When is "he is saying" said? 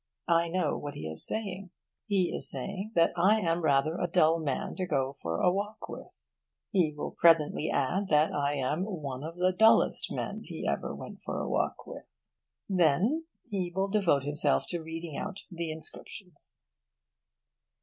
0.95-1.69, 2.07-2.93